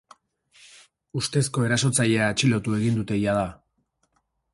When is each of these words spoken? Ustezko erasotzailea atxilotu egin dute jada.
Ustezko 1.19 1.65
erasotzailea 1.67 2.31
atxilotu 2.33 2.73
egin 2.79 2.97
dute 3.01 3.19
jada. 3.27 3.45